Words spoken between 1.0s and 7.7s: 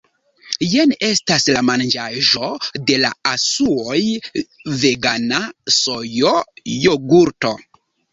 estas la manĝaĵo de la asuoj vegana sojo-jogurto